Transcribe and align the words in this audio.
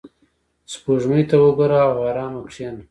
•سپوږمۍ 0.71 1.23
ته 1.29 1.35
وګوره 1.43 1.79
او 1.87 1.95
آرامه 2.09 2.39
کښېنه. 2.47 2.79